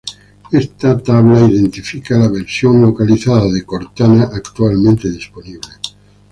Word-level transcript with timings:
Esta 0.51 0.97
tabla 0.97 1.45
identifica 1.47 2.17
la 2.17 2.27
versión 2.27 2.81
localizada 2.81 3.47
de 3.51 3.63
Cortana 3.63 4.31
actualmente 4.33 5.07
disponible. 5.11 5.69